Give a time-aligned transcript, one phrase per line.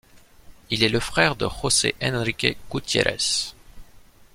[0.71, 3.53] Il est le frère de José Enrique Gutiérrez.